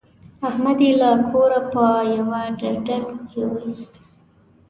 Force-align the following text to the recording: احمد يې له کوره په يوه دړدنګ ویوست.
احمد 0.47 0.79
يې 0.85 0.91
له 1.01 1.09
کوره 1.29 1.61
په 1.71 1.83
يوه 2.15 2.39
دړدنګ 2.59 3.07
ویوست. 3.35 3.93